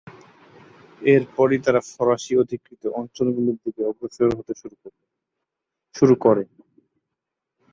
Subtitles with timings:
[1.01, 4.53] এর পরই তারা ফরাসী-অধিকৃত অঞ্চলগুলির দিকে অগ্রসর হতে
[4.59, 6.43] শুরু করে।